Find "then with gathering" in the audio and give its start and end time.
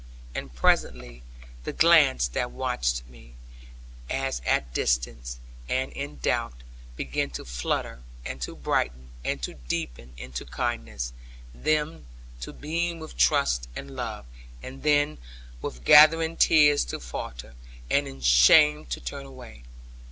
14.81-16.35